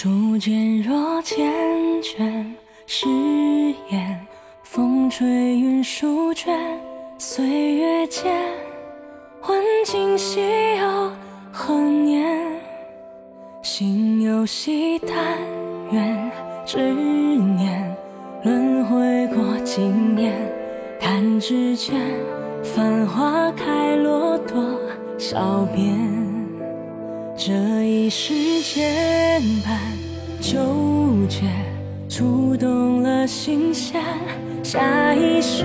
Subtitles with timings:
[0.00, 1.42] 初见若缱
[2.00, 2.44] 绻
[2.86, 3.08] 誓
[3.90, 4.24] 言，
[4.62, 6.56] 风吹云舒卷，
[7.18, 8.32] 岁月间，
[9.48, 10.40] 问今夕
[10.76, 11.10] 又
[11.50, 12.48] 何年？
[13.60, 15.36] 心有惜，但
[15.90, 16.30] 愿
[16.64, 17.96] 执念
[18.44, 20.32] 轮回过经年，
[21.00, 22.00] 弹指间，
[22.62, 24.62] 繁花开落多
[25.18, 26.27] 少遍？
[27.40, 29.78] 这一世间般
[30.40, 30.58] 纠
[31.28, 31.44] 结，
[32.08, 34.02] 触动了心弦。
[34.64, 35.62] 下一世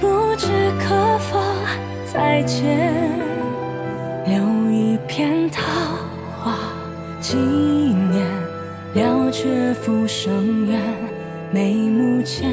[0.00, 0.48] 不知
[0.80, 1.40] 可否
[2.04, 2.90] 再见，
[4.26, 5.62] 留一片桃
[6.42, 6.58] 花
[7.20, 8.26] 纪念，
[8.94, 10.80] 了却浮生缘。
[11.52, 12.50] 眉目间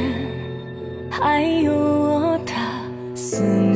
[1.09, 2.53] 还有我的
[3.15, 3.66] 思念，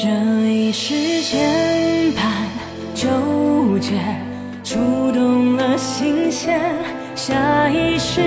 [0.00, 0.06] 这
[0.48, 2.22] 一世牵绊
[2.94, 3.08] 纠
[3.80, 3.98] 结，
[4.62, 4.78] 触
[5.10, 6.60] 动了心弦。
[7.16, 8.22] 下一世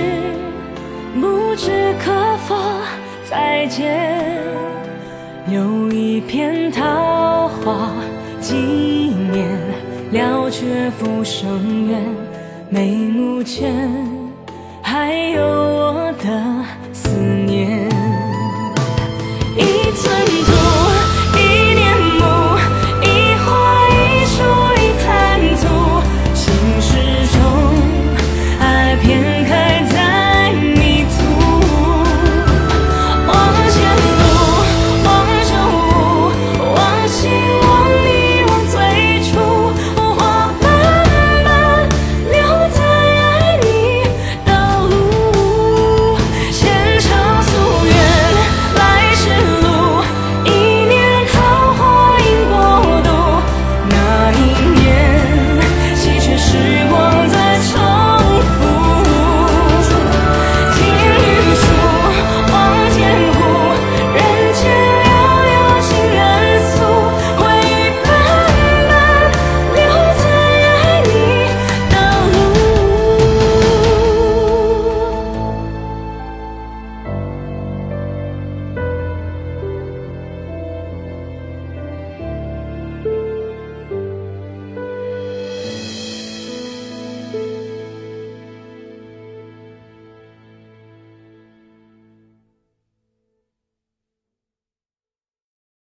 [1.18, 2.54] 不知可否
[3.24, 4.38] 再见，
[5.46, 7.90] 留一片桃花
[8.38, 9.48] 纪念，
[10.10, 12.02] 了却浮生缘。
[12.68, 13.72] 眉目间
[14.82, 15.71] 还有